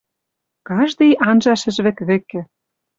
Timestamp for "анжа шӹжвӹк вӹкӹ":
1.27-2.41